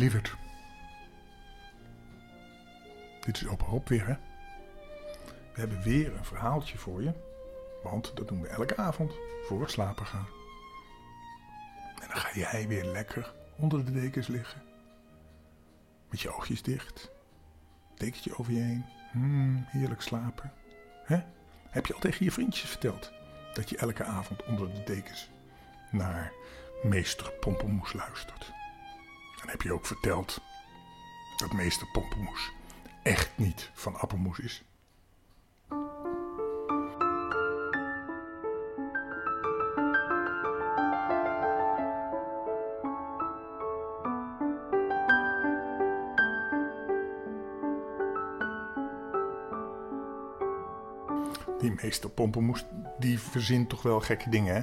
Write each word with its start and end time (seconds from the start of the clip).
Lieverd. 0.00 0.36
Dit 3.20 3.36
is 3.36 3.46
opa 3.46 3.64
Rob 3.64 3.88
weer, 3.88 4.06
hè? 4.06 4.14
We 5.52 5.60
hebben 5.60 5.82
weer 5.82 6.16
een 6.16 6.24
verhaaltje 6.24 6.78
voor 6.78 7.02
je. 7.02 7.12
Want 7.82 8.16
dat 8.16 8.28
doen 8.28 8.40
we 8.40 8.48
elke 8.48 8.76
avond 8.76 9.12
voor 9.42 9.60
we 9.60 9.68
slapen 9.68 10.06
gaan. 10.06 10.26
En 12.00 12.08
dan 12.08 12.16
ga 12.16 12.30
jij 12.34 12.68
weer 12.68 12.84
lekker 12.84 13.32
onder 13.56 13.84
de 13.84 13.92
dekens 13.92 14.26
liggen. 14.26 14.62
Met 16.10 16.20
je 16.20 16.34
oogjes 16.34 16.62
dicht. 16.62 17.10
Dekentje 17.96 18.38
over 18.38 18.52
je 18.52 18.60
heen. 18.60 18.84
Hmm, 19.12 19.64
heerlijk 19.66 20.02
slapen. 20.02 20.52
Hè? 21.04 21.22
Heb 21.68 21.86
je 21.86 21.94
al 21.94 22.00
tegen 22.00 22.24
je 22.24 22.32
vriendjes 22.32 22.70
verteld 22.70 23.12
dat 23.54 23.70
je 23.70 23.76
elke 23.76 24.04
avond 24.04 24.44
onder 24.44 24.74
de 24.74 24.82
dekens 24.82 25.30
naar 25.90 26.32
meester 26.82 27.32
Pompelmoes 27.32 27.92
luistert? 27.92 28.58
En 29.42 29.48
heb 29.48 29.62
je 29.62 29.72
ook 29.72 29.86
verteld 29.86 30.40
dat 31.36 31.52
meester 31.52 31.86
Pompelmoes 31.86 32.52
echt 33.02 33.30
niet 33.38 33.70
van 33.74 33.96
appelmoes 33.96 34.38
is? 34.38 34.62
Die 51.58 51.72
meester 51.82 52.10
Pompelmoes, 52.10 52.64
die 52.98 53.20
verzint 53.20 53.68
toch 53.68 53.82
wel 53.82 54.00
gekke 54.00 54.30
dingen, 54.30 54.54
hè? 54.54 54.62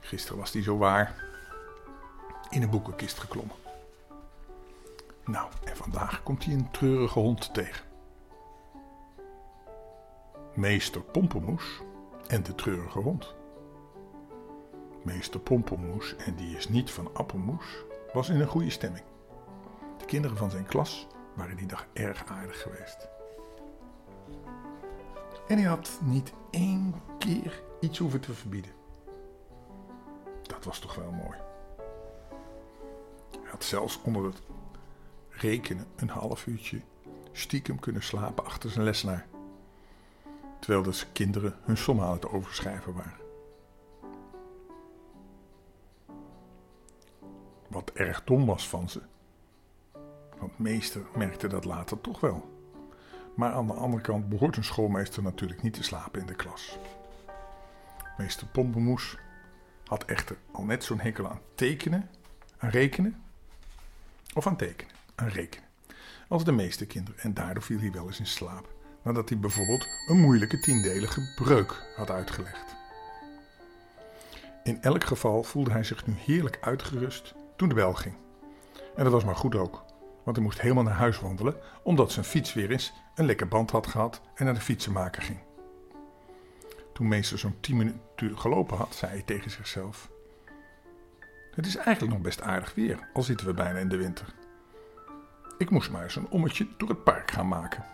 Gisteren 0.00 0.38
was 0.38 0.50
die 0.50 0.62
zo 0.62 0.78
waar 0.78 1.27
in 2.50 2.62
een 2.62 2.70
boekenkist 2.70 3.18
geklommen. 3.18 3.56
Nou, 5.24 5.48
en 5.64 5.76
vandaag 5.76 6.22
komt 6.22 6.44
hij 6.44 6.54
een 6.54 6.70
treurige 6.70 7.18
hond 7.18 7.54
tegen. 7.54 7.86
Meester 10.54 11.00
Pompelmoes 11.00 11.82
en 12.26 12.42
de 12.42 12.54
treurige 12.54 12.98
hond. 12.98 13.34
Meester 15.02 15.40
Pompelmoes, 15.40 16.16
en 16.16 16.34
die 16.34 16.56
is 16.56 16.68
niet 16.68 16.90
van 16.90 17.14
appelmoes, 17.14 17.84
was 18.12 18.28
in 18.28 18.40
een 18.40 18.46
goede 18.46 18.70
stemming. 18.70 19.04
De 19.98 20.04
kinderen 20.04 20.36
van 20.36 20.50
zijn 20.50 20.66
klas 20.66 21.06
waren 21.34 21.56
die 21.56 21.66
dag 21.66 21.86
erg 21.92 22.24
aardig 22.26 22.62
geweest. 22.62 23.08
En 25.48 25.58
hij 25.58 25.66
had 25.66 25.98
niet 26.02 26.32
één 26.50 26.94
keer 27.18 27.62
iets 27.80 27.98
hoeven 27.98 28.20
te 28.20 28.34
verbieden. 28.34 28.72
Dat 30.42 30.64
was 30.64 30.78
toch 30.78 30.94
wel 30.94 31.10
mooi. 31.10 31.47
Had 33.50 33.64
zelfs 33.64 34.00
onder 34.02 34.24
het 34.24 34.42
rekenen 35.28 35.86
een 35.96 36.08
half 36.08 36.46
uurtje 36.46 36.80
stiekem 37.32 37.78
kunnen 37.78 38.02
slapen 38.02 38.44
achter 38.44 38.70
zijn 38.70 38.84
lesnaar. 38.84 39.26
Terwijl 40.60 40.82
de 40.82 41.02
kinderen 41.12 41.56
hun 41.62 41.76
sommen 41.76 42.04
aan 42.04 42.12
het 42.12 42.28
overschrijven 42.28 42.94
waren. 42.94 43.26
Wat 47.68 47.90
erg 47.90 48.24
dom 48.24 48.46
was 48.46 48.68
van 48.68 48.88
ze. 48.88 49.02
Want 50.38 50.58
meester 50.58 51.02
merkte 51.16 51.46
dat 51.46 51.64
later 51.64 52.00
toch 52.00 52.20
wel. 52.20 52.56
Maar 53.34 53.52
aan 53.52 53.66
de 53.66 53.72
andere 53.72 54.02
kant 54.02 54.28
behoort 54.28 54.56
een 54.56 54.64
schoolmeester 54.64 55.22
natuurlijk 55.22 55.62
niet 55.62 55.74
te 55.74 55.82
slapen 55.82 56.20
in 56.20 56.26
de 56.26 56.34
klas. 56.34 56.78
Meester 58.16 58.46
Pompemoes 58.46 59.18
had 59.84 60.04
echter 60.04 60.36
al 60.52 60.64
net 60.64 60.84
zo'n 60.84 61.00
hekel 61.00 61.28
aan 61.28 61.40
tekenen, 61.54 62.10
aan 62.58 62.70
rekenen 62.70 63.22
of 64.38 64.46
aan 64.46 64.56
tekenen, 64.56 64.94
aan 65.14 65.28
rekenen, 65.28 65.68
als 66.28 66.44
de 66.44 66.52
meeste 66.52 66.86
kinderen. 66.86 67.20
En 67.20 67.34
daardoor 67.34 67.62
viel 67.62 67.78
hij 67.78 67.92
wel 67.92 68.06
eens 68.06 68.18
in 68.18 68.26
slaap, 68.26 68.68
nadat 69.02 69.28
hij 69.28 69.38
bijvoorbeeld 69.38 69.86
een 70.06 70.20
moeilijke 70.20 70.60
tiendelige 70.60 71.32
breuk 71.36 71.82
had 71.96 72.10
uitgelegd. 72.10 72.76
In 74.64 74.82
elk 74.82 75.04
geval 75.04 75.42
voelde 75.42 75.70
hij 75.70 75.84
zich 75.84 76.06
nu 76.06 76.14
heerlijk 76.16 76.58
uitgerust 76.60 77.34
toen 77.56 77.68
de 77.68 77.74
bel 77.74 77.94
ging. 77.94 78.14
En 78.96 79.04
dat 79.04 79.12
was 79.12 79.24
maar 79.24 79.36
goed 79.36 79.54
ook, 79.54 79.84
want 80.24 80.36
hij 80.36 80.44
moest 80.44 80.60
helemaal 80.60 80.82
naar 80.82 80.94
huis 80.94 81.20
wandelen, 81.20 81.56
omdat 81.82 82.12
zijn 82.12 82.24
fiets 82.24 82.54
weer 82.54 82.70
eens 82.70 82.92
een 83.14 83.26
lekker 83.26 83.48
band 83.48 83.70
had 83.70 83.86
gehad 83.86 84.20
en 84.34 84.44
naar 84.44 84.54
de 84.54 84.60
fietsenmaker 84.60 85.22
ging. 85.22 85.38
Toen 86.92 87.08
meester 87.08 87.38
zo'n 87.38 87.60
tien 87.60 87.76
minuten 87.76 88.38
gelopen 88.38 88.76
had, 88.76 88.94
zei 88.94 89.12
hij 89.12 89.22
tegen 89.22 89.50
zichzelf: 89.50 90.10
Het 91.58 91.66
is 91.66 91.76
eigenlijk 91.76 92.14
nog 92.14 92.22
best 92.22 92.42
aardig 92.42 92.74
weer, 92.74 93.08
al 93.12 93.22
zitten 93.22 93.46
we 93.46 93.52
bijna 93.52 93.78
in 93.78 93.88
de 93.88 93.96
winter. 93.96 94.34
Ik 95.56 95.70
moest 95.70 95.90
maar 95.90 96.02
eens 96.02 96.16
een 96.16 96.30
ommetje 96.30 96.66
door 96.76 96.88
het 96.88 97.04
park 97.04 97.30
gaan 97.30 97.48
maken. 97.48 97.84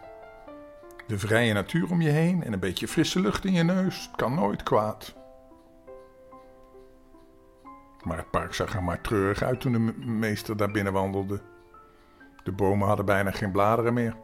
De 1.07 1.19
vrije 1.19 1.53
natuur 1.53 1.91
om 1.91 2.01
je 2.01 2.11
heen 2.11 2.43
en 2.43 2.53
een 2.53 2.61
beetje 2.61 2.89
frisse 2.89 3.21
lucht 3.21 3.45
in 3.45 3.53
je 3.53 3.63
neus 3.63 4.11
kan 4.17 4.35
nooit 4.35 4.63
kwaad. 4.63 5.15
Maar 8.03 8.17
het 8.17 8.31
park 8.31 8.55
zag 8.55 8.75
er 8.75 8.83
maar 8.83 9.01
treurig 9.01 9.43
uit 9.43 9.61
toen 9.61 9.73
de 9.73 9.79
meester 10.07 10.57
daar 10.57 10.71
binnen 10.71 10.93
wandelde. 10.93 11.41
De 12.43 12.53
bomen 12.53 12.87
hadden 12.87 13.07
bijna 13.07 13.31
geen 13.31 13.53
bladeren 13.53 13.95
meer. 13.95 14.17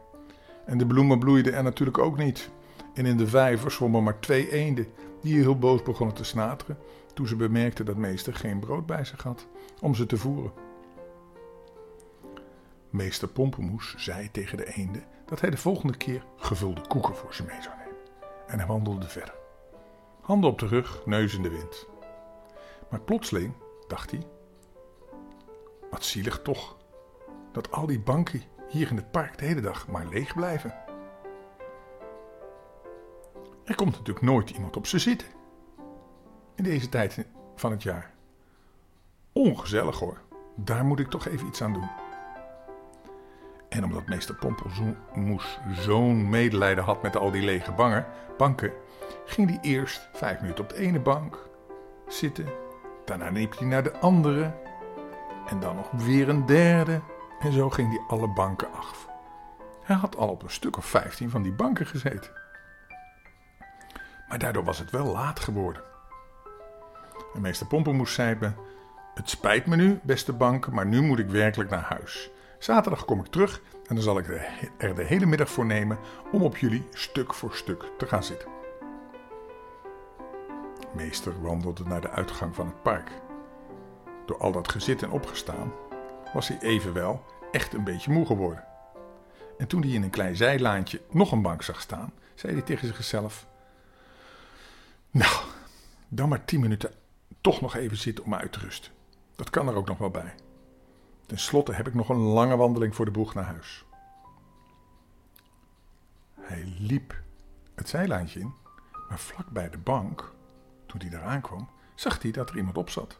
En 0.65 0.77
de 0.77 0.87
bloemen 0.87 1.19
bloeiden 1.19 1.53
er 1.53 1.63
natuurlijk 1.63 1.97
ook 1.97 2.17
niet. 2.17 2.49
En 2.93 3.05
in 3.05 3.17
de 3.17 3.27
vijver 3.27 3.71
zwommen 3.71 4.03
maar 4.03 4.19
twee 4.19 4.51
eenden, 4.51 4.87
die 5.21 5.41
heel 5.41 5.57
boos 5.57 5.83
begonnen 5.83 6.15
te 6.15 6.23
snateren 6.23 6.77
toen 7.13 7.27
ze 7.27 7.35
bemerkten 7.35 7.85
dat 7.85 7.95
meester 7.95 8.35
geen 8.35 8.59
brood 8.59 8.85
bij 8.85 9.05
zich 9.05 9.23
had 9.23 9.47
om 9.81 9.95
ze 9.95 10.05
te 10.05 10.17
voeren. 10.17 10.51
Meester 12.89 13.27
Pompemoes 13.27 13.95
zei 13.97 14.31
tegen 14.31 14.57
de 14.57 14.73
eenden 14.73 15.03
dat 15.25 15.41
hij 15.41 15.49
de 15.49 15.57
volgende 15.57 15.97
keer 15.97 16.25
gevulde 16.35 16.87
koeken 16.87 17.15
voor 17.15 17.33
ze 17.33 17.43
mee 17.43 17.61
zou 17.61 17.75
nemen. 17.77 17.97
En 18.47 18.57
hij 18.57 18.67
wandelde 18.67 19.07
verder. 19.07 19.35
Handen 20.21 20.49
op 20.49 20.59
de 20.59 20.67
rug, 20.67 21.05
neus 21.05 21.35
in 21.35 21.41
de 21.41 21.49
wind. 21.49 21.87
Maar 22.89 23.01
plotseling 23.01 23.53
dacht 23.87 24.11
hij: 24.11 24.23
Wat 25.89 26.03
zielig 26.03 26.41
toch, 26.41 26.77
dat 27.51 27.71
al 27.71 27.85
die 27.85 27.99
banken 27.99 28.41
hier 28.69 28.89
in 28.89 28.95
het 28.95 29.11
park 29.11 29.37
de 29.37 29.45
hele 29.45 29.61
dag 29.61 29.87
maar 29.87 30.07
leeg 30.07 30.33
blijven. 30.33 30.73
Er 33.65 33.75
komt 33.75 33.91
natuurlijk 33.91 34.25
nooit 34.25 34.49
iemand 34.49 34.77
op 34.77 34.87
ze 34.87 34.99
zitten. 34.99 35.27
In 36.55 36.63
deze 36.63 36.89
tijd 36.89 37.25
van 37.55 37.71
het 37.71 37.83
jaar. 37.83 38.11
Ongezellig 39.31 39.99
hoor. 39.99 40.21
Daar 40.55 40.85
moet 40.85 40.99
ik 40.99 41.09
toch 41.09 41.27
even 41.27 41.47
iets 41.47 41.61
aan 41.61 41.73
doen. 41.73 41.89
En 43.69 43.83
omdat 43.83 44.05
meester 44.05 44.35
Pompelmoes 44.35 45.59
zo'n 45.71 46.29
medelijden 46.29 46.83
had 46.83 47.01
met 47.01 47.15
al 47.15 47.31
die 47.31 47.41
lege 47.41 47.71
banken, 48.37 48.73
ging 49.25 49.49
hij 49.49 49.59
eerst 49.61 50.09
vijf 50.13 50.41
minuten 50.41 50.63
op 50.63 50.69
de 50.69 50.75
ene 50.77 50.99
bank 50.99 51.49
zitten. 52.07 52.45
Daarna 53.05 53.29
liep 53.29 53.57
hij 53.57 53.67
naar 53.67 53.83
de 53.83 53.99
andere. 53.99 54.53
En 55.47 55.59
dan 55.59 55.75
nog 55.75 55.91
weer 55.91 56.29
een 56.29 56.45
derde. 56.45 57.01
En 57.39 57.51
zo 57.51 57.69
ging 57.69 57.89
hij 57.89 58.03
alle 58.07 58.27
banken 58.27 58.73
af. 58.73 59.07
Hij 59.83 59.95
had 59.95 60.17
al 60.17 60.29
op 60.29 60.43
een 60.43 60.49
stuk 60.49 60.77
of 60.77 60.85
vijftien 60.85 61.29
van 61.29 61.41
die 61.41 61.51
banken 61.51 61.85
gezeten. 61.85 62.31
Maar 64.27 64.39
daardoor 64.39 64.63
was 64.63 64.79
het 64.79 64.91
wel 64.91 65.05
laat 65.05 65.39
geworden. 65.39 65.90
En 67.33 67.41
meester 67.41 67.67
Pompenmoes 67.67 68.13
zei 68.13 68.35
me: 68.39 68.51
Het 69.13 69.29
spijt 69.29 69.65
me 69.65 69.75
nu, 69.75 69.99
beste 70.03 70.33
banken, 70.33 70.73
maar 70.73 70.85
nu 70.85 71.01
moet 71.01 71.19
ik 71.19 71.29
werkelijk 71.29 71.69
naar 71.69 71.85
huis. 71.89 72.29
Zaterdag 72.59 73.05
kom 73.05 73.19
ik 73.19 73.25
terug 73.25 73.61
en 73.87 73.95
dan 73.95 74.03
zal 74.03 74.17
ik 74.17 74.27
er 74.77 74.95
de 74.95 75.03
hele 75.03 75.25
middag 75.25 75.49
voor 75.49 75.65
nemen 75.65 75.97
om 76.31 76.43
op 76.43 76.57
jullie 76.57 76.87
stuk 76.93 77.33
voor 77.33 77.53
stuk 77.53 77.83
te 77.97 78.07
gaan 78.07 78.23
zitten. 78.23 78.49
Meester 80.95 81.41
wandelde 81.41 81.83
naar 81.83 82.01
de 82.01 82.09
uitgang 82.09 82.55
van 82.55 82.65
het 82.65 82.81
park. 82.81 83.11
Door 84.25 84.37
al 84.37 84.51
dat 84.51 84.71
gezit 84.71 85.03
en 85.03 85.11
opgestaan 85.11 85.73
was 86.33 86.47
hij 86.47 86.59
evenwel 86.59 87.25
echt 87.51 87.73
een 87.73 87.83
beetje 87.83 88.11
moe 88.11 88.25
geworden. 88.25 88.63
En 89.57 89.67
toen 89.67 89.81
hij 89.81 89.91
in 89.91 90.03
een 90.03 90.09
klein 90.09 90.35
zijlaantje 90.35 91.01
nog 91.09 91.31
een 91.31 91.41
bank 91.41 91.61
zag 91.63 91.81
staan, 91.81 92.13
zei 92.35 92.53
hij 92.53 92.61
tegen 92.61 92.87
zichzelf: 92.87 93.47
Nou, 95.11 95.33
dan 96.07 96.29
maar 96.29 96.45
tien 96.45 96.59
minuten 96.59 96.91
toch 97.41 97.61
nog 97.61 97.75
even 97.75 97.97
zitten 97.97 98.23
om 98.23 98.33
uit 98.35 98.51
te 98.51 98.59
rusten. 98.59 98.91
Dat 99.35 99.49
kan 99.49 99.67
er 99.67 99.75
ook 99.75 99.87
nog 99.87 99.97
wel 99.97 100.09
bij. 100.09 100.33
Ten 101.25 101.39
slotte 101.39 101.73
heb 101.73 101.87
ik 101.87 101.93
nog 101.93 102.09
een 102.09 102.17
lange 102.17 102.55
wandeling 102.55 102.95
voor 102.95 103.05
de 103.05 103.11
boeg 103.11 103.33
naar 103.33 103.43
huis. 103.43 103.85
Hij 106.39 106.73
liep 106.79 107.15
het 107.75 107.89
zijlaantje 107.89 108.39
in, 108.39 108.53
maar 109.09 109.19
vlak 109.19 109.49
bij 109.49 109.69
de 109.69 109.77
bank, 109.77 110.33
toen 110.85 110.99
hij 110.99 111.09
daar 111.09 111.23
aankwam, 111.23 111.69
zag 111.95 112.21
hij 112.21 112.31
dat 112.31 112.49
er 112.49 112.57
iemand 112.57 112.77
op 112.77 112.89
zat. 112.89 113.19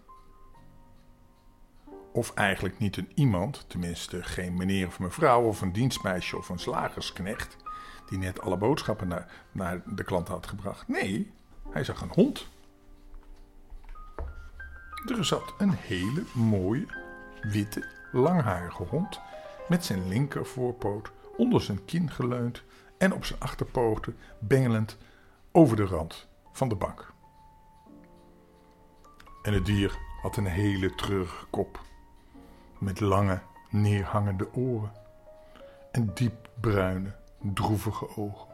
Of 2.11 2.33
eigenlijk 2.33 2.79
niet 2.79 2.97
een 2.97 3.11
iemand, 3.15 3.65
tenminste 3.67 4.23
geen 4.23 4.53
meneer 4.53 4.87
of 4.87 4.99
mevrouw 4.99 5.43
of 5.43 5.61
een 5.61 5.71
dienstmeisje 5.71 6.37
of 6.37 6.49
een 6.49 6.59
slagersknecht, 6.59 7.57
die 8.09 8.17
net 8.17 8.41
alle 8.41 8.57
boodschappen 8.57 9.07
naar, 9.07 9.31
naar 9.51 9.81
de 9.85 10.03
klant 10.03 10.27
had 10.27 10.47
gebracht. 10.47 10.87
Nee, 10.87 11.31
hij 11.69 11.83
zag 11.83 12.01
een 12.01 12.11
hond. 12.13 12.47
Er 15.05 15.25
zat 15.25 15.53
een 15.57 15.73
hele 15.73 16.23
mooie 16.33 16.85
witte, 17.41 17.85
langharige 18.11 18.83
hond 18.83 19.19
met 19.67 19.85
zijn 19.85 20.07
linker 20.07 20.45
voorpoot 20.45 21.11
onder 21.37 21.61
zijn 21.61 21.85
kin 21.85 22.11
geleund 22.11 22.63
en 22.97 23.13
op 23.13 23.25
zijn 23.25 23.39
achterpoten 23.39 24.17
bengelend 24.39 24.97
over 25.51 25.75
de 25.75 25.85
rand 25.85 26.27
van 26.51 26.69
de 26.69 26.75
bank. 26.75 27.13
En 29.41 29.53
het 29.53 29.65
dier 29.65 29.97
had 30.21 30.37
een 30.37 30.45
hele 30.45 30.95
treurige 30.95 31.45
kop, 31.45 31.79
met 32.77 32.99
lange, 32.99 33.41
neerhangende 33.69 34.53
oren 34.53 34.91
en 35.91 36.13
diepbruine, 36.13 37.15
droevige 37.39 38.17
ogen. 38.17 38.47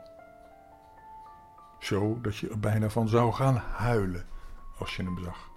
Zo 1.80 2.22
dat 2.22 2.38
je 2.38 2.50
er 2.50 2.60
bijna 2.60 2.90
van 2.90 3.08
zou 3.08 3.34
gaan 3.34 3.56
huilen 3.56 4.26
als 4.80 4.96
je 4.96 5.04
hem 5.04 5.20
zag. 5.24 5.50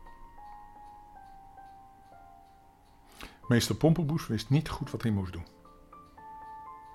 Meester 3.50 3.74
Pompelboes 3.74 4.26
wist 4.26 4.50
niet 4.50 4.68
goed 4.68 4.90
wat 4.90 5.02
hij 5.02 5.10
moest 5.10 5.32
doen. 5.32 5.46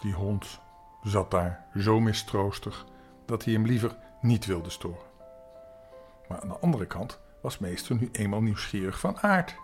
Die 0.02 0.14
hond 0.14 0.60
zat 1.04 1.32
daar 1.32 1.66
zo 1.78 2.00
mistroostig 2.00 2.86
dat 3.26 3.44
hij 3.44 3.54
hem 3.54 3.66
liever 3.66 3.98
niet 4.22 4.46
wilde 4.46 4.70
storen. 4.70 5.08
Maar 6.28 6.42
aan 6.42 6.48
de 6.48 6.60
andere 6.60 6.86
kant 6.86 7.20
was 7.42 7.58
meester 7.58 7.96
nu 7.96 8.10
eenmaal 8.12 8.42
nieuwsgierig 8.42 9.00
van 9.00 9.20
aard. 9.20 9.56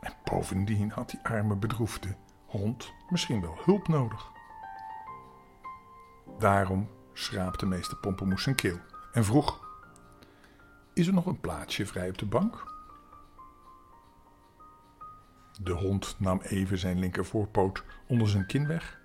En 0.00 0.12
bovendien 0.24 0.90
had 0.90 1.10
die 1.10 1.20
arme 1.22 1.56
bedroefde 1.56 2.16
hond 2.46 2.92
misschien 3.08 3.40
wel 3.40 3.58
hulp 3.64 3.88
nodig. 3.88 4.30
Daarom 6.38 6.88
schraapte 7.12 7.66
meester 7.66 7.96
Pompelmoes 7.96 8.42
zijn 8.42 8.54
keel 8.54 8.78
en 9.12 9.24
vroeg: 9.24 9.60
Is 10.94 11.06
er 11.06 11.14
nog 11.14 11.26
een 11.26 11.40
plaatsje 11.40 11.86
vrij 11.86 12.08
op 12.08 12.18
de 12.18 12.26
bank? 12.26 12.77
De 15.60 15.72
hond 15.72 16.16
nam 16.18 16.40
even 16.40 16.78
zijn 16.78 16.98
linkervoorpoot 16.98 17.84
onder 18.06 18.28
zijn 18.28 18.46
kin 18.46 18.66
weg, 18.66 18.98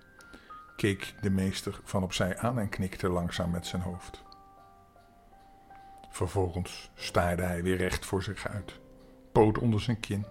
keek 0.76 1.14
de 1.20 1.30
meester 1.30 1.80
van 1.84 2.02
opzij 2.02 2.38
aan 2.38 2.58
en 2.58 2.68
knikte 2.68 3.08
langzaam 3.08 3.50
met 3.50 3.66
zijn 3.66 3.82
hoofd. 3.82 4.22
Vervolgens 6.10 6.90
staarde 6.94 7.42
hij 7.42 7.62
weer 7.62 7.76
recht 7.76 8.06
voor 8.06 8.22
zich 8.22 8.48
uit, 8.48 8.78
poot 9.32 9.58
onder 9.58 9.80
zijn 9.80 10.00
kin. 10.00 10.26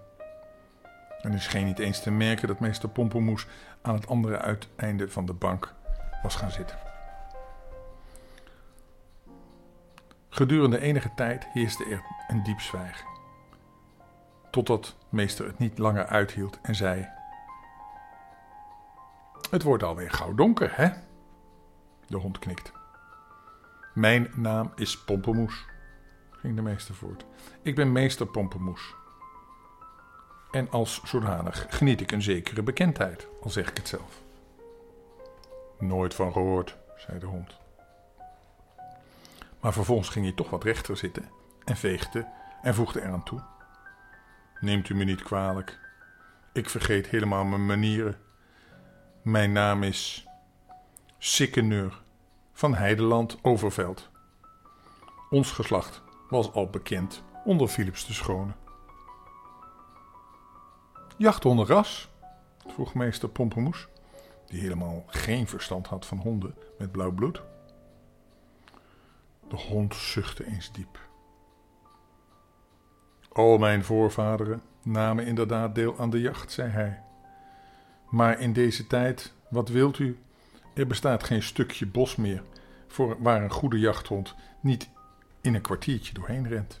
En 1.20 1.32
het 1.32 1.42
scheen 1.42 1.64
niet 1.64 1.78
eens 1.78 2.02
te 2.02 2.10
merken 2.10 2.48
dat 2.48 2.60
meester 2.60 2.88
Pompelmoes 2.88 3.46
aan 3.82 3.94
het 3.94 4.06
andere 4.06 4.38
uiteinde 4.38 5.08
van 5.08 5.26
de 5.26 5.34
bank 5.34 5.74
was 6.22 6.34
gaan 6.34 6.50
zitten. 6.50 6.78
Gedurende 10.28 10.80
enige 10.80 11.10
tijd 11.14 11.46
heerste 11.52 11.84
er 11.84 12.02
een 12.28 12.42
diep 12.42 12.60
zwijgen. 12.60 13.13
Totdat 14.54 14.96
meester 15.08 15.46
het 15.46 15.58
niet 15.58 15.78
langer 15.78 16.06
uithield 16.06 16.58
en 16.62 16.74
zei: 16.74 17.08
Het 19.50 19.62
wordt 19.62 19.82
alweer 19.82 20.10
gauw 20.10 20.34
donker, 20.34 20.76
hè? 20.76 20.88
De 22.06 22.16
hond 22.16 22.38
knikt. 22.38 22.72
Mijn 23.94 24.30
naam 24.34 24.72
is 24.76 25.04
Pompemoes, 25.04 25.64
ging 26.30 26.56
de 26.56 26.62
meester 26.62 26.94
voort. 26.94 27.24
Ik 27.62 27.74
ben 27.74 27.92
meester 27.92 28.26
Pompemoes. 28.26 28.94
En 30.50 30.70
als 30.70 31.00
zodanig 31.04 31.66
geniet 31.68 32.00
ik 32.00 32.12
een 32.12 32.22
zekere 32.22 32.62
bekendheid, 32.62 33.28
al 33.42 33.50
zeg 33.50 33.70
ik 33.70 33.76
het 33.76 33.88
zelf. 33.88 34.22
Nooit 35.78 36.14
van 36.14 36.32
gehoord, 36.32 36.76
zei 36.96 37.18
de 37.18 37.26
hond. 37.26 37.56
Maar 39.60 39.72
vervolgens 39.72 40.08
ging 40.08 40.24
hij 40.24 40.34
toch 40.34 40.50
wat 40.50 40.64
rechter 40.64 40.96
zitten 40.96 41.30
en 41.64 41.76
veegde 41.76 42.28
en 42.62 42.74
voegde 42.74 43.02
eraan 43.02 43.24
toe. 43.24 43.52
Neemt 44.60 44.88
u 44.88 44.94
me 44.94 45.04
niet 45.04 45.22
kwalijk. 45.22 45.78
Ik 46.52 46.70
vergeet 46.70 47.06
helemaal 47.06 47.44
mijn 47.44 47.66
manieren. 47.66 48.16
Mijn 49.22 49.52
naam 49.52 49.82
is 49.82 50.26
Sikkeneur 51.18 52.02
van 52.52 52.74
Heideland 52.74 53.38
Overveld. 53.42 54.10
Ons 55.30 55.50
geslacht 55.50 56.02
was 56.28 56.52
al 56.52 56.70
bekend 56.70 57.22
onder 57.44 57.68
Philips 57.68 58.06
de 58.06 58.12
Schone. 58.12 58.52
Jachthondenras? 61.16 62.12
vroeg 62.66 62.94
meester 62.94 63.28
Pompemoes, 63.28 63.88
die 64.46 64.60
helemaal 64.60 65.04
geen 65.06 65.48
verstand 65.48 65.86
had 65.86 66.06
van 66.06 66.18
honden 66.18 66.54
met 66.78 66.92
blauw 66.92 67.12
bloed. 67.12 67.42
De 69.48 69.56
hond 69.56 69.94
zuchtte 69.94 70.46
eens 70.46 70.72
diep. 70.72 70.98
Al 73.34 73.58
mijn 73.58 73.84
voorvaderen 73.84 74.62
namen 74.82 75.26
inderdaad 75.26 75.74
deel 75.74 75.98
aan 75.98 76.10
de 76.10 76.20
jacht, 76.20 76.52
zei 76.52 76.70
hij. 76.70 77.02
Maar 78.10 78.40
in 78.40 78.52
deze 78.52 78.86
tijd, 78.86 79.32
wat 79.48 79.68
wilt 79.68 79.98
u? 79.98 80.18
Er 80.74 80.86
bestaat 80.86 81.24
geen 81.24 81.42
stukje 81.42 81.86
bos 81.86 82.16
meer 82.16 82.42
voor 82.86 83.22
waar 83.22 83.42
een 83.42 83.50
goede 83.50 83.78
jachthond 83.78 84.34
niet 84.60 84.90
in 85.40 85.54
een 85.54 85.60
kwartiertje 85.60 86.14
doorheen 86.14 86.48
rent. 86.48 86.80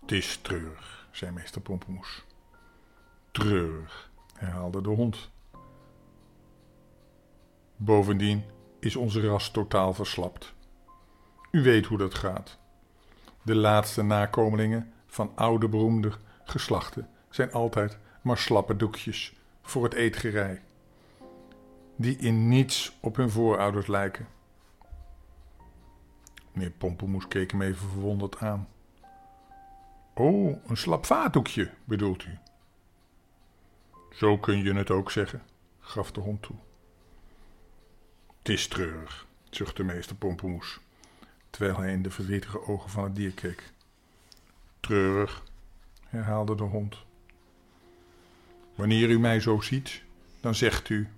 Het 0.00 0.12
is 0.12 0.36
treurig, 0.36 1.08
zei 1.10 1.30
meester 1.30 1.60
Pompemoes. 1.60 2.24
Treurig, 3.30 4.10
herhaalde 4.34 4.80
de 4.82 4.88
hond. 4.88 5.30
Bovendien 7.76 8.44
is 8.80 8.96
onze 8.96 9.26
ras 9.26 9.50
totaal 9.50 9.94
verslapt. 9.94 10.54
U 11.50 11.62
weet 11.62 11.86
hoe 11.86 11.98
dat 11.98 12.14
gaat. 12.14 12.58
De 13.44 13.54
laatste 13.54 14.02
nakomelingen 14.02 14.92
van 15.06 15.32
oude 15.34 15.68
beroemde 15.68 16.12
geslachten 16.44 17.08
zijn 17.30 17.52
altijd 17.52 17.98
maar 18.22 18.38
slappe 18.38 18.76
doekjes 18.76 19.34
voor 19.62 19.84
het 19.84 19.92
eetgerij, 19.92 20.62
die 21.96 22.16
in 22.16 22.48
niets 22.48 22.96
op 23.00 23.16
hun 23.16 23.30
voorouders 23.30 23.86
lijken. 23.86 24.28
Meneer 26.52 26.70
Pompelmoes 26.70 27.28
keek 27.28 27.50
hem 27.50 27.62
even 27.62 27.88
verwonderd 27.88 28.38
aan. 28.38 28.68
Oh, 30.14 30.56
een 30.66 30.76
slap 30.76 31.06
vaatdoekje, 31.06 31.70
bedoelt 31.84 32.24
u? 32.24 32.38
Zo 34.10 34.38
kun 34.38 34.62
je 34.62 34.74
het 34.74 34.90
ook 34.90 35.10
zeggen, 35.10 35.42
gaf 35.80 36.12
de 36.12 36.20
hond 36.20 36.42
toe. 36.42 36.56
Het 38.38 38.48
is 38.48 38.68
treurig, 38.68 39.26
zuchtte 39.50 39.82
meester 39.82 40.16
Pompelmoes 40.16 40.80
terwijl 41.54 41.78
hij 41.78 41.92
in 41.92 42.02
de 42.02 42.10
verdrietige 42.10 42.66
ogen 42.66 42.90
van 42.90 43.04
het 43.04 43.16
dier 43.16 43.32
keek. 43.32 43.72
Treurig, 44.80 45.42
herhaalde 46.06 46.54
de 46.54 46.62
hond. 46.62 46.96
Wanneer 48.74 49.10
u 49.10 49.18
mij 49.18 49.40
zo 49.40 49.60
ziet, 49.60 50.02
dan 50.40 50.54
zegt 50.54 50.88
u: 50.88 51.08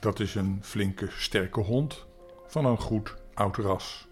dat 0.00 0.20
is 0.20 0.34
een 0.34 0.58
flinke, 0.62 1.08
sterke 1.10 1.60
hond 1.60 2.06
van 2.46 2.64
een 2.64 2.78
goed 2.78 3.14
oud 3.34 3.56
ras. 3.56 4.08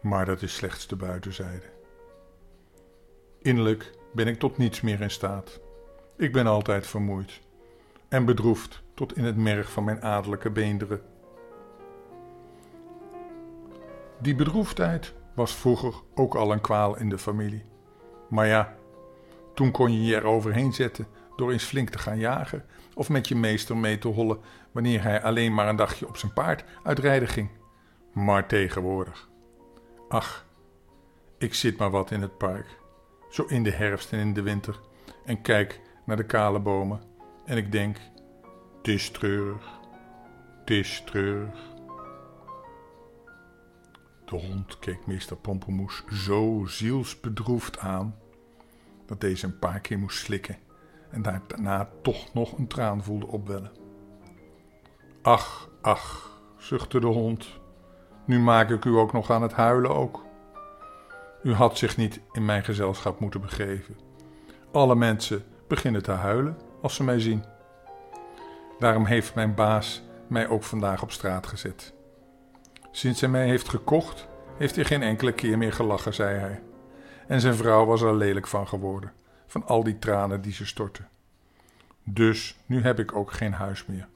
Maar 0.00 0.26
dat 0.26 0.42
is 0.42 0.54
slechts 0.54 0.86
de 0.86 0.96
buitenzijde. 0.96 1.66
Innerlijk 3.42 3.92
ben 4.12 4.26
ik 4.26 4.38
tot 4.38 4.56
niets 4.58 4.80
meer 4.80 5.00
in 5.00 5.10
staat. 5.10 5.60
Ik 6.16 6.32
ben 6.32 6.46
altijd 6.46 6.86
vermoeid 6.86 7.40
en 8.08 8.24
bedroefd 8.24 8.82
tot 8.94 9.16
in 9.16 9.24
het 9.24 9.36
merg 9.36 9.70
van 9.70 9.84
mijn 9.84 10.02
adellijke 10.02 10.50
beenderen. 10.50 11.02
Die 14.18 14.34
bedroefdheid 14.34 15.14
was 15.34 15.54
vroeger 15.54 15.94
ook 16.14 16.34
al 16.34 16.52
een 16.52 16.60
kwaal 16.60 16.96
in 16.96 17.08
de 17.08 17.18
familie. 17.18 17.64
Maar 18.28 18.46
ja, 18.46 18.76
toen 19.54 19.70
kon 19.70 19.92
je 19.92 20.04
je 20.04 20.16
er 20.16 20.24
overheen 20.24 20.72
zetten 20.72 21.06
door 21.36 21.52
eens 21.52 21.64
flink 21.64 21.88
te 21.88 21.98
gaan 21.98 22.18
jagen 22.18 22.64
of 22.94 23.08
met 23.08 23.28
je 23.28 23.34
meester 23.34 23.76
mee 23.76 23.98
te 23.98 24.08
hollen 24.08 24.38
wanneer 24.72 25.02
hij 25.02 25.22
alleen 25.22 25.54
maar 25.54 25.68
een 25.68 25.76
dagje 25.76 26.08
op 26.08 26.16
zijn 26.16 26.32
paard 26.32 26.64
uitrijden 26.82 27.28
ging. 27.28 27.50
Maar 28.12 28.46
tegenwoordig. 28.46 29.28
Ach, 30.08 30.46
ik 31.38 31.54
zit 31.54 31.78
maar 31.78 31.90
wat 31.90 32.10
in 32.10 32.22
het 32.22 32.38
park, 32.38 32.78
zo 33.30 33.44
in 33.44 33.62
de 33.62 33.70
herfst 33.70 34.12
en 34.12 34.18
in 34.18 34.32
de 34.32 34.42
winter, 34.42 34.80
en 35.24 35.42
kijk 35.42 35.80
naar 36.04 36.16
de 36.16 36.26
kale 36.26 36.58
bomen 36.60 37.00
en 37.44 37.56
ik 37.56 37.72
denk: 37.72 37.96
het 38.76 38.88
is 38.88 39.10
treurig, 39.10 39.80
het 40.60 40.70
is 40.70 41.02
treurig. 41.06 41.75
De 44.26 44.36
hond 44.36 44.78
keek 44.78 45.06
meester 45.06 45.36
Pompelmoes 45.36 46.04
zo 46.12 46.64
zielsbedroefd 46.66 47.78
aan 47.78 48.16
dat 49.06 49.20
deze 49.20 49.46
een 49.46 49.58
paar 49.58 49.80
keer 49.80 49.98
moest 49.98 50.18
slikken 50.18 50.56
en 51.10 51.22
daarna 51.22 51.88
toch 52.02 52.34
nog 52.34 52.58
een 52.58 52.66
traan 52.66 53.04
voelde 53.04 53.26
opwellen. 53.26 53.72
Ach, 55.22 55.68
ach, 55.82 56.40
zuchtte 56.58 57.00
de 57.00 57.06
hond, 57.06 57.60
nu 58.24 58.38
maak 58.38 58.70
ik 58.70 58.84
u 58.84 58.96
ook 58.96 59.12
nog 59.12 59.30
aan 59.30 59.42
het 59.42 59.52
huilen 59.52 59.94
ook. 59.94 60.24
U 61.42 61.52
had 61.52 61.78
zich 61.78 61.96
niet 61.96 62.20
in 62.32 62.44
mijn 62.44 62.64
gezelschap 62.64 63.20
moeten 63.20 63.40
begeven. 63.40 63.96
Alle 64.72 64.94
mensen 64.94 65.44
beginnen 65.68 66.02
te 66.02 66.10
huilen 66.12 66.58
als 66.82 66.94
ze 66.94 67.04
mij 67.04 67.20
zien. 67.20 67.44
Daarom 68.78 69.04
heeft 69.04 69.34
mijn 69.34 69.54
baas 69.54 70.02
mij 70.28 70.48
ook 70.48 70.62
vandaag 70.62 71.02
op 71.02 71.10
straat 71.10 71.46
gezet. 71.46 71.95
Sinds 72.96 73.20
hij 73.20 73.30
mij 73.30 73.46
heeft 73.46 73.68
gekocht, 73.68 74.26
heeft 74.58 74.74
hij 74.74 74.84
geen 74.84 75.02
enkele 75.02 75.32
keer 75.32 75.58
meer 75.58 75.72
gelachen, 75.72 76.14
zei 76.14 76.38
hij. 76.38 76.62
en 77.26 77.40
zijn 77.40 77.54
vrouw 77.54 77.84
was 77.84 78.02
er 78.02 78.16
lelijk 78.16 78.46
van 78.46 78.68
geworden, 78.68 79.12
van 79.46 79.66
al 79.66 79.84
die 79.84 79.98
tranen 79.98 80.40
die 80.40 80.52
ze 80.52 80.66
stortte. 80.66 81.02
Dus 82.04 82.56
nu 82.66 82.82
heb 82.82 82.98
ik 82.98 83.14
ook 83.14 83.32
geen 83.32 83.52
huis 83.52 83.86
meer. 83.86 84.08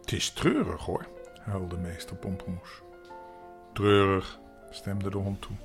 Het 0.00 0.12
is 0.12 0.30
treurig 0.30 0.84
hoor, 0.84 1.06
huilde 1.40 1.76
meester 1.76 2.16
Pompemoes. 2.16 2.82
Treurig, 3.72 4.38
stemde 4.70 5.10
de 5.10 5.18
hond 5.18 5.40
toe. 5.40 5.56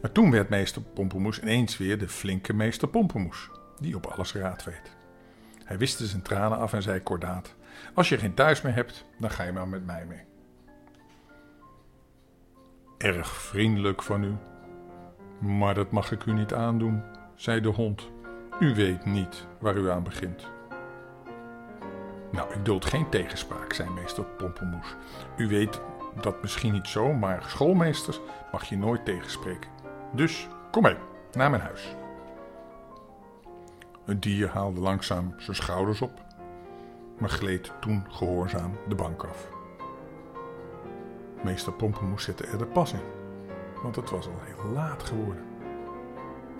Maar 0.00 0.12
toen 0.12 0.30
werd 0.30 0.48
meester 0.48 0.82
Pompemoes 0.82 1.40
ineens 1.40 1.76
weer 1.76 1.98
de 1.98 2.08
flinke 2.08 2.52
meester 2.52 2.88
Pompemoes, 2.88 3.50
die 3.78 3.96
op 3.96 4.06
alles 4.06 4.34
raad 4.34 4.64
weet. 4.64 4.96
Hij 5.64 5.78
wiste 5.78 6.06
zijn 6.06 6.22
tranen 6.22 6.58
af 6.58 6.72
en 6.72 6.82
zei 6.82 7.00
kordaat: 7.02 7.54
Als 7.94 8.08
je 8.08 8.18
geen 8.18 8.34
thuis 8.34 8.62
meer 8.62 8.74
hebt, 8.74 9.04
dan 9.18 9.30
ga 9.30 9.42
je 9.42 9.52
maar 9.52 9.68
met 9.68 9.86
mij 9.86 10.06
mee. 10.06 10.24
Erg 12.98 13.28
vriendelijk 13.28 14.02
van 14.02 14.24
u, 14.24 14.36
maar 15.38 15.74
dat 15.74 15.90
mag 15.90 16.12
ik 16.12 16.24
u 16.24 16.32
niet 16.32 16.54
aandoen, 16.54 17.02
zei 17.34 17.60
de 17.60 17.68
hond. 17.68 18.10
U 18.60 18.74
weet 18.74 19.04
niet 19.04 19.46
waar 19.58 19.76
u 19.76 19.90
aan 19.90 20.02
begint. 20.02 20.50
Nou, 22.32 22.54
ik 22.54 22.64
duld 22.64 22.84
geen 22.84 23.08
tegenspraak, 23.08 23.72
zei 23.72 23.90
meester 23.90 24.24
Pompemoes. 24.24 24.96
U 25.36 25.48
weet 25.48 25.80
dat 26.20 26.42
misschien 26.42 26.72
niet 26.72 26.86
zo, 26.86 27.12
maar 27.12 27.42
schoolmeesters 27.46 28.20
mag 28.52 28.64
je 28.64 28.76
nooit 28.76 29.04
tegenspreken. 29.04 29.70
Dus 30.12 30.48
kom 30.70 30.82
mee, 30.82 30.96
naar 31.32 31.50
mijn 31.50 31.62
huis. 31.62 31.94
Het 34.04 34.22
dier 34.22 34.48
haalde 34.48 34.80
langzaam 34.80 35.34
zijn 35.36 35.56
schouders 35.56 36.00
op, 36.00 36.24
maar 37.20 37.30
gleed 37.30 37.72
toen 37.80 38.04
gehoorzaam 38.08 38.78
de 38.88 38.94
bank 38.94 39.22
af. 39.24 39.48
Meester 41.42 41.72
Pompemoes 41.72 42.24
zette 42.24 42.46
er 42.46 42.58
de 42.58 42.66
pas 42.66 42.92
in, 42.92 43.00
want 43.82 43.96
het 43.96 44.10
was 44.10 44.26
al 44.26 44.40
heel 44.40 44.70
laat 44.72 45.02
geworden. 45.02 45.44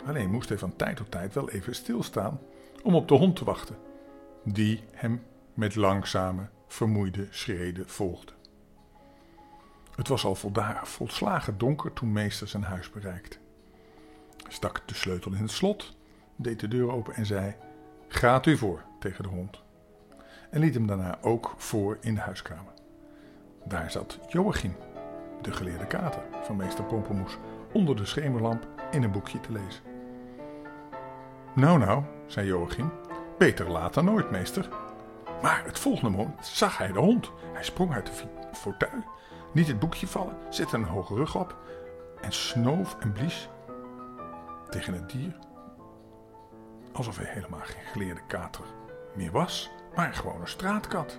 Alleen 0.06 0.30
moest 0.30 0.48
hij 0.48 0.58
van 0.58 0.76
tijd 0.76 0.96
tot 0.96 1.10
tijd 1.10 1.34
wel 1.34 1.50
even 1.50 1.74
stilstaan 1.74 2.40
om 2.82 2.94
op 2.94 3.08
de 3.08 3.14
hond 3.14 3.36
te 3.36 3.44
wachten, 3.44 3.76
die 4.44 4.84
hem 4.92 5.22
met 5.54 5.74
langzame, 5.74 6.48
vermoeide 6.66 7.26
schreden 7.30 7.88
volgde. 7.88 8.32
Het 9.96 10.08
was 10.08 10.24
al 10.24 10.34
volslagen 10.82 11.58
donker 11.58 11.92
toen 11.92 12.12
meester 12.12 12.48
zijn 12.48 12.62
huis 12.62 12.90
bereikte. 12.90 13.36
Hij 14.42 14.52
stak 14.52 14.82
de 14.88 14.94
sleutel 14.94 15.32
in 15.32 15.42
het 15.42 15.50
slot, 15.50 15.96
deed 16.36 16.60
de 16.60 16.68
deur 16.68 16.92
open 16.92 17.14
en 17.14 17.26
zei: 17.26 17.54
Gaat 18.08 18.46
u 18.46 18.56
voor 18.56 18.82
tegen 18.98 19.22
de 19.22 19.28
hond. 19.28 19.62
En 20.50 20.60
liet 20.60 20.74
hem 20.74 20.86
daarna 20.86 21.18
ook 21.20 21.54
voor 21.56 21.98
in 22.00 22.14
de 22.14 22.20
huiskamer. 22.20 22.72
Daar 23.64 23.90
zat 23.90 24.18
Joachim, 24.28 24.76
de 25.42 25.52
geleerde 25.52 25.86
kater 25.86 26.22
van 26.42 26.56
meester 26.56 26.84
Pompemoes, 26.84 27.38
onder 27.72 27.96
de 27.96 28.04
schemerlamp 28.04 28.66
in 28.90 29.02
een 29.02 29.10
boekje 29.10 29.40
te 29.40 29.52
lezen. 29.52 29.82
Nou, 31.54 31.78
nou, 31.78 32.02
zei 32.26 32.46
Joachim, 32.46 32.90
beter 33.38 33.70
laat 33.70 33.94
dan 33.94 34.04
nooit, 34.04 34.30
meester. 34.30 34.68
Maar 35.42 35.64
het 35.64 35.78
volgende 35.78 36.16
moment 36.16 36.46
zag 36.46 36.78
hij 36.78 36.92
de 36.92 36.98
hond. 36.98 37.30
Hij 37.52 37.64
sprong 37.64 37.92
uit 37.92 38.06
de 38.06 38.12
fauteuil, 38.52 39.04
liet 39.52 39.66
het 39.66 39.78
boekje 39.78 40.06
vallen, 40.06 40.36
zette 40.48 40.76
een 40.76 40.84
hoge 40.84 41.14
rug 41.14 41.36
op 41.36 41.56
en 42.20 42.32
snoof 42.32 42.96
en 43.00 43.12
blies 43.12 43.48
tegen 44.68 44.94
het 44.94 45.10
dier. 45.10 45.36
Alsof 46.92 47.16
hij 47.16 47.26
helemaal 47.26 47.60
geen 47.60 47.84
geleerde 47.92 48.20
kater 48.26 48.64
meer 49.14 49.30
was, 49.30 49.70
maar 49.94 50.14
gewoon 50.14 50.40
een 50.40 50.48
straatkat. 50.48 51.18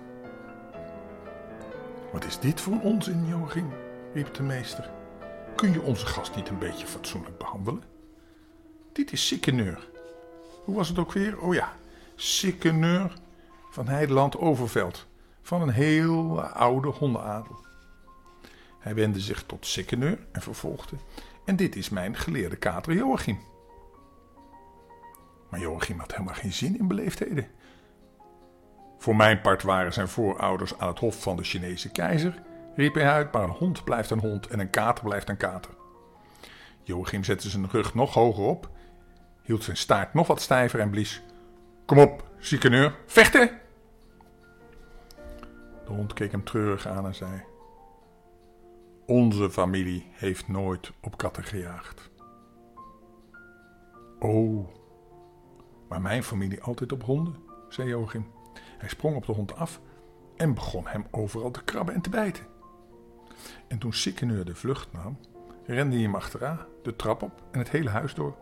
Wat 2.12 2.24
is 2.24 2.38
dit 2.38 2.60
voor 2.60 2.80
onzin, 2.80 3.26
Joachim? 3.26 3.72
riep 4.14 4.34
de 4.34 4.42
meester. 4.42 4.90
Kun 5.56 5.72
je 5.72 5.82
onze 5.82 6.06
gast 6.06 6.36
niet 6.36 6.48
een 6.48 6.58
beetje 6.58 6.86
fatsoenlijk 6.86 7.38
behandelen? 7.38 7.82
Dit 8.92 9.12
is 9.12 9.26
sikkeneur. 9.26 9.88
Hoe 10.64 10.74
was 10.74 10.88
het 10.88 10.98
ook 10.98 11.12
weer? 11.12 11.40
Oh 11.40 11.54
ja, 11.54 11.72
sikkeneur 12.14 13.12
van 13.70 13.88
Heideland 13.88 14.36
Overveld, 14.36 15.06
van 15.42 15.62
een 15.62 15.70
heel 15.70 16.42
oude 16.42 16.88
hondenadel. 16.88 17.60
Hij 18.78 18.94
wendde 18.94 19.20
zich 19.20 19.42
tot 19.42 19.66
sikkeneur 19.66 20.18
en 20.32 20.42
vervolgde: 20.42 20.96
En 21.44 21.56
dit 21.56 21.76
is 21.76 21.88
mijn 21.88 22.16
geleerde 22.16 22.56
kater 22.56 22.94
Joachim. 22.94 23.38
Maar 25.50 25.60
Joachim 25.60 25.98
had 25.98 26.12
helemaal 26.12 26.34
geen 26.34 26.52
zin 26.52 26.78
in 26.78 26.88
beleefdheden. 26.88 27.48
Voor 29.02 29.16
mijn 29.16 29.40
part 29.40 29.62
waren 29.62 29.92
zijn 29.92 30.08
voorouders 30.08 30.78
aan 30.78 30.88
het 30.88 30.98
hof 30.98 31.22
van 31.22 31.36
de 31.36 31.42
Chinese 31.42 31.90
keizer, 31.90 32.42
riep 32.74 32.94
hij 32.94 33.10
uit, 33.10 33.32
maar 33.32 33.42
een 33.42 33.50
hond 33.50 33.84
blijft 33.84 34.10
een 34.10 34.18
hond 34.18 34.46
en 34.46 34.60
een 34.60 34.70
kater 34.70 35.04
blijft 35.04 35.28
een 35.28 35.36
kater. 35.36 35.70
Joachim 36.82 37.24
zette 37.24 37.48
zijn 37.48 37.70
rug 37.70 37.94
nog 37.94 38.14
hoger 38.14 38.44
op, 38.44 38.70
hield 39.42 39.64
zijn 39.64 39.76
staart 39.76 40.14
nog 40.14 40.26
wat 40.26 40.40
stijver 40.40 40.80
en 40.80 40.90
blies. 40.90 41.22
Kom 41.86 41.98
op, 41.98 42.28
ziekeneur, 42.38 42.94
vechten! 43.06 43.50
De 45.84 45.92
hond 45.92 46.12
keek 46.12 46.30
hem 46.30 46.44
treurig 46.44 46.86
aan 46.86 47.06
en 47.06 47.14
zei: 47.14 47.42
Onze 49.06 49.50
familie 49.50 50.06
heeft 50.10 50.48
nooit 50.48 50.92
op 51.00 51.16
katten 51.16 51.44
gejaagd. 51.44 52.10
Oh, 54.18 54.68
maar 55.88 56.00
mijn 56.00 56.22
familie 56.22 56.62
altijd 56.62 56.92
op 56.92 57.02
honden, 57.02 57.36
zei 57.68 57.88
Joachim. 57.88 58.40
Hij 58.82 58.90
sprong 58.90 59.16
op 59.16 59.26
de 59.26 59.32
hond 59.32 59.56
af 59.56 59.80
en 60.36 60.54
begon 60.54 60.86
hem 60.86 61.06
overal 61.10 61.50
te 61.50 61.64
krabben 61.64 61.94
en 61.94 62.00
te 62.00 62.10
bijten. 62.10 62.46
En 63.68 63.78
toen 63.78 63.92
Sikkeneur 63.92 64.44
de 64.44 64.54
vlucht 64.54 64.92
nam, 64.92 65.18
rende 65.66 65.94
hij 65.94 66.04
hem 66.04 66.14
achteraan, 66.14 66.66
de 66.82 66.96
trap 66.96 67.22
op 67.22 67.42
en 67.50 67.58
het 67.58 67.70
hele 67.70 67.90
huis 67.90 68.14
door. 68.14 68.36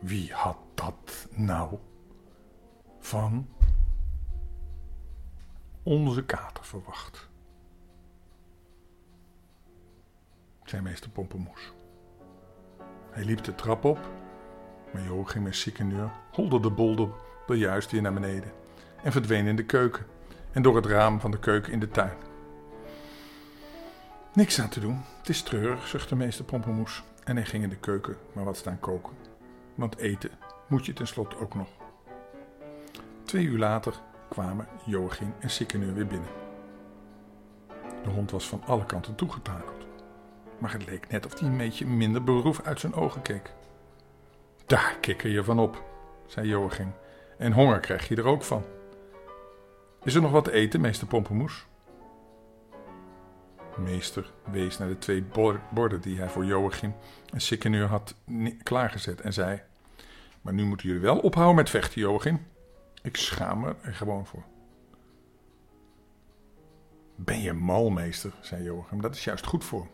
Wie 0.00 0.32
had 0.32 0.56
dat 0.74 1.28
nou 1.30 1.78
van 2.98 3.48
onze 5.82 6.24
kater 6.24 6.64
verwacht? 6.64 7.28
zei 10.64 10.82
meester 10.82 11.10
Pompemoes. 11.10 11.72
Hij 13.10 13.24
liep 13.24 13.44
de 13.44 13.54
trap 13.54 13.84
op, 13.84 14.10
maar 14.92 15.02
Joachim 15.02 15.46
en 15.46 15.54
Sikkeneur 15.54 16.12
holde 16.32 16.60
de 16.60 16.70
bolder 16.70 17.08
er 17.08 17.29
juist 17.58 17.90
weer 17.90 18.02
naar 18.02 18.12
beneden 18.12 18.52
en 19.02 19.12
verdween 19.12 19.46
in 19.46 19.56
de 19.56 19.64
keuken 19.64 20.06
en 20.52 20.62
door 20.62 20.76
het 20.76 20.86
raam 20.86 21.20
van 21.20 21.30
de 21.30 21.38
keuken 21.38 21.72
in 21.72 21.80
de 21.80 21.88
tuin. 21.88 22.16
Niks 24.32 24.60
aan 24.60 24.68
te 24.68 24.80
doen, 24.80 25.00
het 25.18 25.28
is 25.28 25.42
treurig, 25.42 25.86
zuchtte 25.86 26.16
meester 26.16 26.44
Pompemoes 26.44 27.02
en 27.24 27.36
hij 27.36 27.44
ging 27.44 27.62
in 27.62 27.68
de 27.68 27.76
keuken 27.76 28.16
maar 28.32 28.44
wat 28.44 28.56
staan 28.56 28.80
koken, 28.80 29.12
want 29.74 29.96
eten 29.96 30.30
moet 30.68 30.86
je 30.86 30.92
tenslotte 30.92 31.38
ook 31.38 31.54
nog. 31.54 31.68
Twee 33.24 33.44
uur 33.44 33.58
later 33.58 33.94
kwamen 34.28 34.66
Joachim 34.84 35.34
en 35.38 35.50
Sikkeneur 35.50 35.94
weer 35.94 36.06
binnen. 36.06 36.28
De 38.02 38.10
hond 38.10 38.30
was 38.30 38.48
van 38.48 38.62
alle 38.66 38.86
kanten 38.86 39.14
toegetakeld, 39.14 39.86
maar 40.58 40.72
het 40.72 40.86
leek 40.86 41.08
net 41.08 41.26
of 41.26 41.40
hij 41.40 41.48
een 41.48 41.56
beetje 41.56 41.86
minder 41.86 42.24
beroef 42.24 42.62
uit 42.62 42.80
zijn 42.80 42.94
ogen 42.94 43.22
keek. 43.22 43.52
Daar 44.66 44.96
kikker 45.00 45.30
je 45.30 45.44
van 45.44 45.58
op, 45.58 45.84
zei 46.26 46.48
Joachim, 46.48 46.92
en 47.40 47.52
honger 47.52 47.80
krijg 47.80 48.08
je 48.08 48.16
er 48.16 48.26
ook 48.26 48.42
van. 48.42 48.64
Is 50.02 50.14
er 50.14 50.22
nog 50.22 50.30
wat 50.30 50.44
te 50.44 50.52
eten, 50.52 50.80
meester 50.80 51.06
Pompemoes? 51.06 51.66
Meester 53.76 54.32
wees 54.50 54.78
naar 54.78 54.88
de 54.88 54.98
twee 54.98 55.24
borden 55.72 56.00
die 56.00 56.18
hij 56.18 56.28
voor 56.28 56.44
Joachim 56.44 56.94
en 57.32 57.40
Sikkeneur 57.40 57.86
had 57.86 58.14
klaargezet 58.62 59.20
en 59.20 59.32
zei: 59.32 59.62
Maar 60.40 60.52
nu 60.52 60.64
moeten 60.64 60.86
jullie 60.86 61.02
wel 61.02 61.18
ophouden 61.18 61.56
met 61.56 61.70
vechten, 61.70 62.00
Joachim. 62.00 62.46
Ik 63.02 63.16
schaam 63.16 63.60
me 63.60 63.74
er 63.82 63.94
gewoon 63.94 64.26
voor. 64.26 64.44
Ben 67.14 67.40
je 67.40 67.52
mal, 67.52 67.90
meester, 67.90 68.32
zei 68.40 68.62
Joachim, 68.62 69.00
dat 69.00 69.14
is 69.14 69.24
juist 69.24 69.46
goed 69.46 69.64
voor 69.64 69.86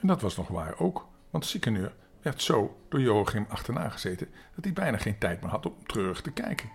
En 0.00 0.06
dat 0.06 0.20
was 0.20 0.36
nog 0.36 0.48
waar 0.48 0.78
ook, 0.78 1.06
want 1.30 1.46
Sikkeneur 1.46 1.92
werd 2.28 2.42
zo 2.42 2.76
door 2.88 3.00
Joachim 3.00 3.46
achterna 3.48 3.88
gezeten 3.88 4.28
dat 4.54 4.64
hij 4.64 4.72
bijna 4.72 4.96
geen 4.96 5.18
tijd 5.18 5.40
meer 5.40 5.50
had 5.50 5.66
om 5.66 5.86
terug 5.86 6.22
te 6.22 6.30
kijken. 6.30 6.70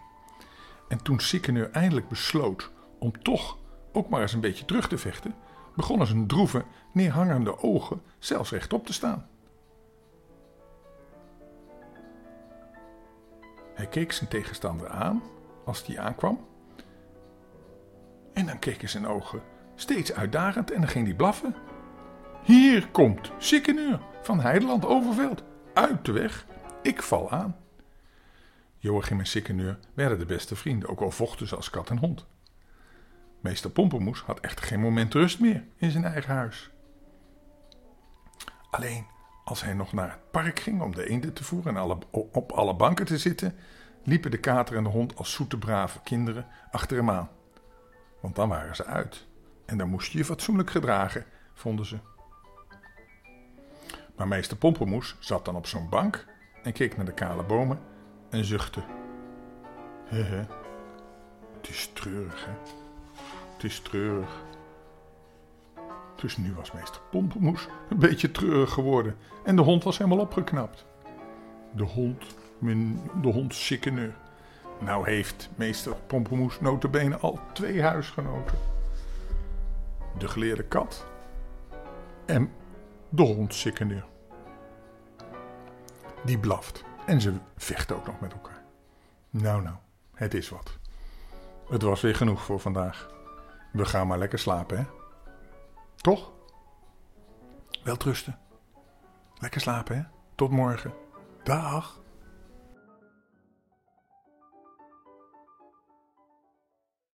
En 0.88 1.04
toen 1.04 1.20
Sikkeneur 1.20 1.72
eindelijk 1.72 2.08
besloot 2.08 2.72
om 3.00 3.22
toch 3.22 3.58
ook 3.92 4.10
maar 4.10 4.22
eens 4.22 4.34
een 4.34 4.40
beetje 4.40 4.66
terug 4.66 4.88
te 4.88 4.98
vechten, 4.98 5.36
begonnen 5.76 6.08
zijn 6.08 6.28
droeve, 6.28 6.66
neerhangende 6.92 7.58
ogen 7.58 8.02
zelfs 8.20 8.52
rechtop 8.52 8.86
te 8.86 8.94
staan. 8.94 9.28
Hij 13.74 13.88
keek 13.88 14.12
zijn 14.12 14.30
tegenstander 14.30 14.90
aan 14.90 15.24
als 15.66 15.86
die 15.86 16.00
aankwam. 16.00 16.46
En 18.34 18.46
dan 18.46 18.60
keken 18.60 18.90
zijn 18.90 19.08
ogen 19.08 19.42
steeds 19.76 20.14
uitdagend 20.14 20.72
en 20.72 20.82
dan 20.82 20.90
ging 20.90 21.06
hij 21.06 21.16
blaffen. 21.16 21.56
Hier 22.44 22.88
komt 22.88 23.32
Sikkeneur 23.38 24.12
van 24.24 24.40
Heideland 24.40 24.86
Overveld. 24.86 25.44
Uit 25.74 26.06
de 26.06 26.12
weg, 26.12 26.46
ik 26.82 27.02
val 27.02 27.32
aan. 27.32 27.56
Joachim 28.78 29.20
en 29.20 29.26
Sikkeneur 29.26 29.80
werden 29.94 30.20
de 30.20 30.26
beste 30.26 30.56
vrienden, 30.56 30.90
ook 30.90 31.02
al 31.02 31.12
vochten 31.12 31.48
ze 31.48 31.56
als 31.56 31.70
kat 31.70 31.90
en 31.90 31.98
hond. 31.98 32.26
Meester 33.40 33.70
Pompenmoes 33.70 34.22
had 34.22 34.40
echt 34.40 34.62
geen 34.62 34.80
moment 34.80 35.14
rust 35.14 35.40
meer 35.40 35.64
in 35.76 35.92
zijn 35.92 36.04
eigen 36.04 36.34
huis. 36.34 36.72
Alleen 38.70 39.06
als 39.44 39.64
hij 39.64 39.74
nog 39.74 39.94
naar 39.94 40.10
het 40.10 40.32
park 40.32 40.60
ging 40.60 40.82
om 40.82 40.96
de 40.96 41.10
eenden 41.10 41.34
te 41.34 41.44
voeren 41.44 41.78
en 41.78 42.00
op 42.12 42.52
alle 42.52 42.76
banken 42.76 43.06
te 43.06 43.18
zitten, 43.18 43.56
liepen 44.04 44.32
de 44.32 44.38
kater 44.38 44.76
en 44.76 44.84
de 44.84 44.90
hond 44.90 45.16
als 45.16 45.34
zoete 45.34 45.58
brave 45.58 46.00
kinderen 46.04 46.48
achter 46.72 46.98
hem 46.98 47.10
aan. 47.10 47.30
Want 48.20 48.36
dan 48.36 48.50
waren 48.50 48.76
ze 48.76 48.86
uit 48.86 49.28
en 49.66 49.78
dan 49.78 49.90
moest 49.90 50.12
je 50.12 50.18
je 50.18 50.26
fatsoenlijk 50.26 50.70
gedragen, 50.70 51.26
vonden 51.54 51.86
ze. 51.86 52.13
Maar 54.16 54.28
meester 54.28 54.58
Pompenmoes 54.58 55.16
zat 55.20 55.46
dan 55.46 55.56
op 55.56 55.68
zo'n 55.68 55.90
bank 55.90 56.26
en 56.64 56.74
keek 56.74 56.96
naar 56.96 57.06
de 57.06 57.14
kale 57.14 57.44
bomen 57.44 57.80
en 58.30 58.46
zuchtte. 58.46 58.84
Het 60.06 61.70
is 61.70 61.90
treurig, 61.94 62.46
hè? 62.46 62.52
Het 63.54 63.64
is 63.64 63.80
treurig. 63.80 64.42
Dus 66.16 66.38
nu 66.38 66.54
was 66.54 66.72
meester 66.72 67.02
Pompenmoes 67.12 67.68
een 67.90 68.00
beetje 68.00 68.32
treurig 68.32 68.72
geworden 68.72 69.18
en 69.44 69.56
de 69.56 69.62
hond 69.62 69.84
was 69.84 69.98
helemaal 69.98 70.20
opgeknapt. 70.20 70.86
De 71.72 71.84
hond, 71.84 72.24
de 73.22 73.28
hond 73.28 73.56
Sikkeneur. 73.56 74.16
Nou 74.80 75.10
heeft 75.10 75.50
meester 75.56 75.96
Pompenmoes 76.08 76.60
notabene 76.60 77.18
al 77.18 77.40
twee 77.54 77.82
huisgenoten. 77.82 78.58
De 80.18 80.28
geleerde 80.28 80.64
kat 80.64 81.06
en 82.26 82.52
de 83.16 83.22
hond 83.22 83.54
Sikkeneur. 83.54 84.06
Die 86.26 86.40
blaft 86.40 86.84
en 87.06 87.22
ze 87.22 87.34
vechten 87.58 87.96
ook 87.96 88.06
nog 88.06 88.20
met 88.20 88.34
elkaar. 88.34 88.64
Nou 89.30 89.62
nou, 89.62 89.76
het 90.14 90.34
is 90.34 90.50
wat. 90.50 90.78
Het 91.70 91.82
was 91.82 92.02
weer 92.02 92.16
genoeg 92.16 92.44
voor 92.44 92.60
vandaag. 92.60 93.10
We 93.72 93.86
gaan 93.86 94.08
maar 94.08 94.18
lekker 94.18 94.40
slapen, 94.40 94.78
hè? 94.78 94.84
Toch? 95.96 96.32
Wel 97.84 97.98
trusten. 97.98 98.40
Lekker 99.40 99.62
slapen, 99.62 99.98
hè? 99.98 100.04
Tot 100.36 100.52
morgen. 100.52 100.94
Dag. 101.44 102.02